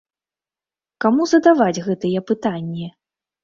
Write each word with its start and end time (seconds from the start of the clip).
Каму 1.05 1.29
задаваць 1.33 1.83
гэтыя 1.87 2.27
пытанні? 2.33 2.93